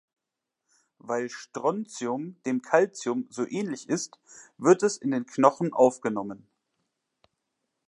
[0.97, 4.17] Weil Strontium dem Kalzium so ähnlich ist,
[4.57, 6.47] wird es in den Knochen aufgenommen.